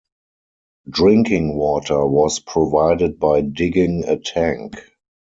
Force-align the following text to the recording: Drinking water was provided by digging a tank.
Drinking 0.89 1.53
water 1.55 2.07
was 2.07 2.39
provided 2.39 3.19
by 3.19 3.41
digging 3.41 4.03
a 4.07 4.17
tank. 4.17 4.73